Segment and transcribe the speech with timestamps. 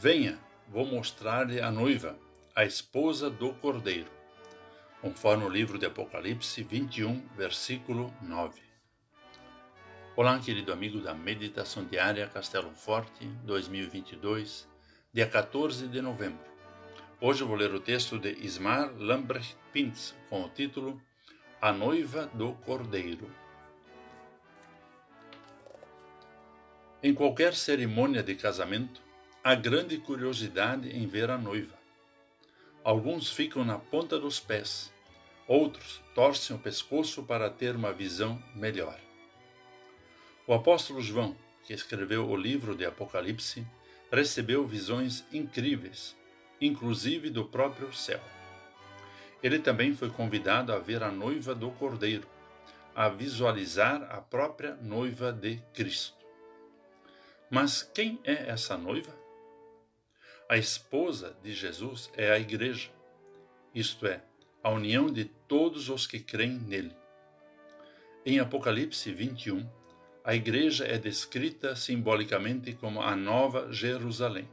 [0.00, 2.16] Venha, vou mostrar-lhe a noiva,
[2.54, 4.08] a esposa do Cordeiro,
[5.00, 8.60] conforme o livro de Apocalipse 21, versículo 9.
[10.14, 14.68] Olá, querido amigo da Meditação Diária Castelo Forte 2022,
[15.12, 16.46] dia 14 de novembro.
[17.20, 21.02] Hoje vou ler o texto de Ismar Lambrecht Pintz com o título
[21.60, 23.28] A Noiva do Cordeiro.
[27.02, 29.07] Em qualquer cerimônia de casamento,
[29.48, 31.74] há grande curiosidade em ver a noiva.
[32.84, 34.92] Alguns ficam na ponta dos pés,
[35.46, 39.00] outros torcem o pescoço para ter uma visão melhor.
[40.46, 41.34] O apóstolo João,
[41.64, 43.66] que escreveu o livro de Apocalipse,
[44.12, 46.14] recebeu visões incríveis,
[46.60, 48.20] inclusive do próprio céu.
[49.42, 52.28] Ele também foi convidado a ver a noiva do Cordeiro,
[52.94, 56.18] a visualizar a própria noiva de Cristo.
[57.48, 59.17] Mas quem é essa noiva?
[60.50, 62.88] A esposa de Jesus é a igreja,
[63.74, 64.22] isto é,
[64.62, 66.96] a união de todos os que creem nele.
[68.24, 69.68] Em Apocalipse 21,
[70.24, 74.48] a igreja é descrita simbolicamente como a Nova Jerusalém.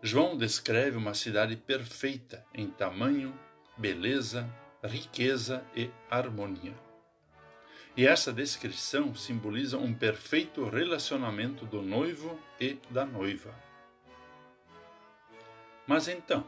[0.00, 3.36] João descreve uma cidade perfeita em tamanho,
[3.76, 4.48] beleza,
[4.84, 6.76] riqueza e harmonia.
[7.96, 13.66] E essa descrição simboliza um perfeito relacionamento do noivo e da noiva.
[15.88, 16.46] Mas então,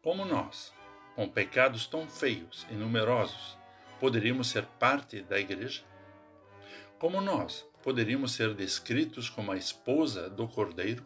[0.00, 0.72] como nós,
[1.14, 3.58] com pecados tão feios e numerosos,
[4.00, 5.82] poderíamos ser parte da igreja?
[6.98, 11.04] Como nós poderíamos ser descritos como a esposa do Cordeiro?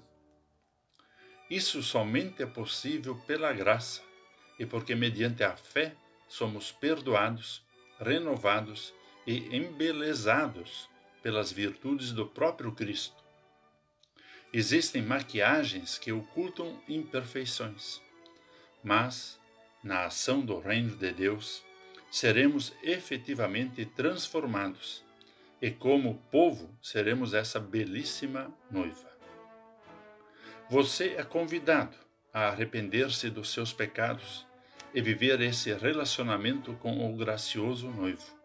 [1.51, 4.03] Isso somente é possível pela graça
[4.57, 5.97] e porque, mediante a fé,
[6.29, 7.67] somos perdoados,
[7.99, 8.95] renovados
[9.27, 10.89] e embelezados
[11.25, 13.24] pelas virtudes do próprio Cristo.
[14.57, 18.01] Existem maquiagens que ocultam imperfeições,
[18.85, 19.37] mas,
[19.83, 21.65] na ação do Reino de Deus,
[22.09, 25.05] seremos efetivamente transformados
[25.61, 29.11] e, como povo, seremos essa belíssima noiva.
[30.71, 31.97] Você é convidado
[32.33, 34.47] a arrepender-se dos seus pecados
[34.95, 38.39] e viver esse relacionamento com o gracioso noivo.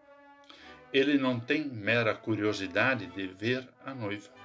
[0.91, 4.39] Ele não tem mera curiosidade de ver a noiva.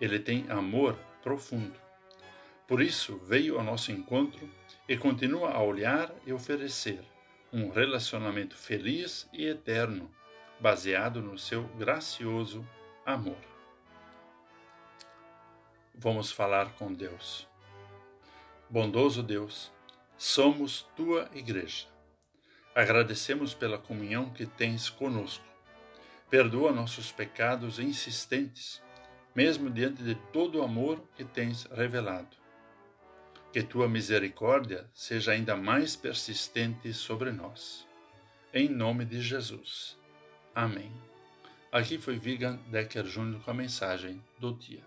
[0.00, 1.78] Ele tem amor profundo.
[2.66, 4.48] Por isso veio ao nosso encontro
[4.88, 7.00] e continua a olhar e oferecer
[7.52, 10.10] um relacionamento feliz e eterno,
[10.60, 12.66] baseado no seu gracioso
[13.04, 13.38] amor.
[15.94, 17.46] Vamos falar com Deus.
[18.68, 19.72] Bondoso Deus,
[20.16, 21.88] somos tua igreja.
[22.74, 25.50] Agradecemos pela comunhão que tens conosco
[26.30, 28.80] Perdoa nossos pecados insistentes,
[29.34, 32.36] mesmo diante de todo o amor que tens revelado.
[33.52, 37.86] Que tua misericórdia seja ainda mais persistente sobre nós.
[38.52, 39.98] Em nome de Jesus.
[40.54, 40.92] Amém.
[41.72, 44.82] Aqui foi Vigan Decker Júnior com a mensagem do dia.